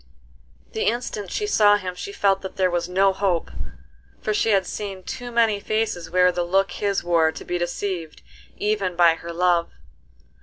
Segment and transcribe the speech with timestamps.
[0.71, 3.51] The instant she saw him she felt that there was no hope,
[4.19, 8.23] for she had seen too many faces wear the look his wore to be deceived
[8.57, 9.69] even by her love.